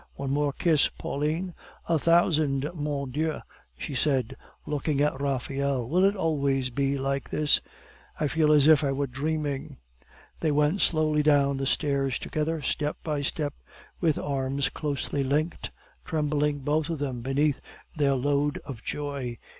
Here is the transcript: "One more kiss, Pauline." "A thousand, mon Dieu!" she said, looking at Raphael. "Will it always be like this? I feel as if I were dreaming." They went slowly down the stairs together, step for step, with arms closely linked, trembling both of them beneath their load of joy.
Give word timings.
"One 0.15 0.31
more 0.31 0.51
kiss, 0.51 0.89
Pauline." 0.89 1.53
"A 1.87 1.99
thousand, 1.99 2.67
mon 2.73 3.11
Dieu!" 3.11 3.39
she 3.77 3.93
said, 3.93 4.35
looking 4.65 4.99
at 4.99 5.21
Raphael. 5.21 5.87
"Will 5.87 6.05
it 6.05 6.15
always 6.15 6.71
be 6.71 6.97
like 6.97 7.29
this? 7.29 7.61
I 8.19 8.27
feel 8.27 8.51
as 8.51 8.65
if 8.65 8.83
I 8.83 8.91
were 8.93 9.05
dreaming." 9.05 9.77
They 10.39 10.49
went 10.49 10.81
slowly 10.81 11.21
down 11.21 11.57
the 11.57 11.67
stairs 11.67 12.17
together, 12.17 12.63
step 12.63 12.97
for 13.03 13.21
step, 13.21 13.53
with 13.99 14.17
arms 14.17 14.69
closely 14.69 15.23
linked, 15.23 15.69
trembling 16.03 16.61
both 16.61 16.89
of 16.89 16.97
them 16.97 17.21
beneath 17.21 17.61
their 17.95 18.15
load 18.15 18.57
of 18.65 18.81
joy. 18.81 19.37